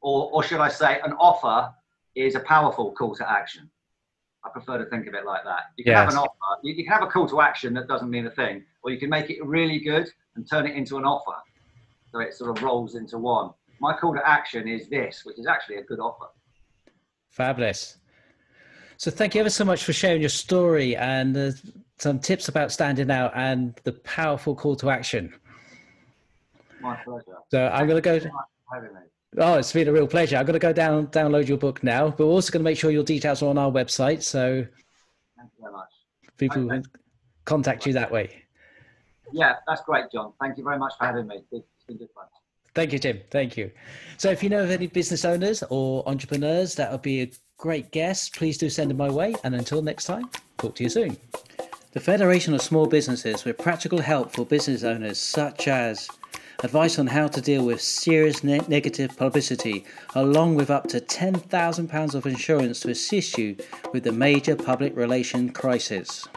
or 0.00 0.30
or 0.32 0.42
should 0.42 0.60
I 0.60 0.68
say, 0.68 1.00
an 1.04 1.12
offer 1.14 1.72
is 2.14 2.34
a 2.34 2.40
powerful 2.40 2.92
call 2.92 3.14
to 3.16 3.30
action. 3.30 3.70
I 4.44 4.48
prefer 4.50 4.78
to 4.78 4.86
think 4.88 5.06
of 5.06 5.14
it 5.14 5.24
like 5.24 5.44
that. 5.44 5.64
You 5.76 5.84
can 5.84 5.92
Yes. 5.92 6.04
have 6.04 6.08
an 6.12 6.18
offer, 6.18 6.60
you, 6.62 6.74
you 6.74 6.84
can 6.84 6.92
have 6.92 7.02
a 7.02 7.08
call 7.08 7.28
to 7.28 7.40
action 7.40 7.74
that 7.74 7.88
doesn't 7.88 8.08
mean 8.10 8.26
a 8.26 8.30
thing, 8.30 8.64
or 8.82 8.90
you 8.90 8.98
can 8.98 9.10
make 9.10 9.28
it 9.28 9.44
really 9.44 9.80
good 9.80 10.08
and 10.36 10.48
turn 10.48 10.66
it 10.66 10.76
into 10.76 10.96
an 10.98 11.04
offer, 11.04 11.36
so 12.12 12.20
it 12.20 12.34
sort 12.34 12.56
of 12.56 12.62
rolls 12.62 12.94
into 12.94 13.18
one. 13.18 13.50
My 13.80 13.94
call 13.96 14.14
to 14.14 14.26
action 14.26 14.68
is 14.68 14.88
this, 14.88 15.22
which 15.24 15.38
is 15.38 15.46
actually 15.46 15.76
a 15.76 15.82
good 15.82 15.98
offer. 15.98 16.26
Fabulous. 17.30 17.98
So 18.96 19.10
thank 19.10 19.34
you 19.34 19.40
ever 19.40 19.50
so 19.50 19.64
much 19.64 19.84
for 19.84 19.92
sharing 19.92 20.22
your 20.22 20.30
story 20.30 20.96
and 20.96 21.36
uh, 21.36 21.50
some 21.98 22.18
tips 22.18 22.48
about 22.48 22.72
standing 22.72 23.10
out 23.10 23.32
and 23.34 23.74
the 23.84 23.92
powerful 23.92 24.54
call 24.54 24.76
to 24.76 24.90
action. 24.90 25.32
My 26.80 26.96
pleasure. 26.96 27.24
So 27.50 27.68
I'm 27.68 27.86
going 27.86 27.96
to 27.96 28.02
go. 28.02 28.18
Thank 28.18 28.24
you 28.24 28.30
for 28.68 28.74
having 28.74 28.94
me. 28.94 29.00
Oh, 29.38 29.54
it's 29.54 29.72
been 29.72 29.88
a 29.88 29.92
real 29.92 30.06
pleasure. 30.06 30.36
I'm 30.36 30.46
going 30.46 30.54
to 30.54 30.58
go 30.58 30.72
down 30.72 31.08
download 31.08 31.48
your 31.48 31.58
book 31.58 31.82
now, 31.82 32.08
but 32.10 32.26
we're 32.26 32.32
also 32.32 32.52
going 32.52 32.60
to 32.60 32.64
make 32.64 32.78
sure 32.78 32.90
your 32.90 33.04
details 33.04 33.42
are 33.42 33.48
on 33.48 33.58
our 33.58 33.70
website 33.70 34.22
so 34.22 34.64
Thank 35.36 35.50
you 35.58 35.62
very 35.62 35.72
much. 35.72 35.88
people 36.36 36.62
Okay. 36.64 36.82
can 36.82 36.84
contact 37.44 37.86
you 37.86 37.92
that 37.94 38.10
way. 38.10 38.42
Yeah, 39.32 39.56
that's 39.66 39.82
great, 39.82 40.04
John. 40.12 40.32
Thank 40.40 40.56
you 40.56 40.64
very 40.64 40.78
much 40.78 40.92
for 40.98 41.06
having 41.06 41.26
me. 41.26 41.40
It's 41.50 41.66
been 41.86 41.96
good 41.98 42.08
fun. 42.14 42.24
Thank 42.74 42.92
you, 42.92 42.98
Tim. 42.98 43.20
Thank 43.30 43.56
you. 43.56 43.70
So, 44.18 44.30
if 44.30 44.42
you 44.42 44.48
know 44.50 44.62
of 44.62 44.70
any 44.70 44.86
business 44.86 45.24
owners 45.24 45.62
or 45.70 46.06
entrepreneurs 46.06 46.74
that 46.76 46.92
would 46.92 47.02
be 47.02 47.22
a 47.22 47.30
great 47.56 47.90
guest, 47.90 48.36
please 48.36 48.58
do 48.58 48.68
send 48.70 48.90
them 48.90 48.98
my 48.98 49.10
way. 49.10 49.34
And 49.44 49.54
until 49.54 49.80
next 49.82 50.04
time, 50.04 50.28
talk 50.58 50.74
to 50.76 50.84
you 50.84 50.90
soon. 50.90 51.16
The 51.96 52.02
Federation 52.02 52.52
of 52.52 52.60
Small 52.60 52.84
Businesses 52.84 53.46
with 53.46 53.56
practical 53.56 54.02
help 54.02 54.30
for 54.30 54.44
business 54.44 54.84
owners, 54.84 55.18
such 55.18 55.66
as 55.66 56.10
advice 56.62 56.98
on 56.98 57.06
how 57.06 57.26
to 57.28 57.40
deal 57.40 57.64
with 57.64 57.80
serious 57.80 58.44
ne- 58.44 58.60
negative 58.68 59.16
publicity, 59.16 59.86
along 60.14 60.56
with 60.56 60.68
up 60.68 60.88
to 60.88 61.00
£10,000 61.00 62.14
of 62.14 62.26
insurance 62.26 62.80
to 62.80 62.90
assist 62.90 63.38
you 63.38 63.56
with 63.94 64.04
the 64.04 64.12
major 64.12 64.54
public 64.54 64.94
relation 64.94 65.48
crisis. 65.48 66.28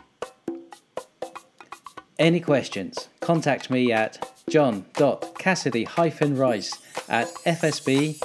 Any 2.18 2.40
questions? 2.40 3.10
Contact 3.20 3.70
me 3.70 3.92
at 3.92 4.32
john.cassidy-rice 4.48 6.78
at 7.10 7.28
fsb.org.uk. 7.28 8.20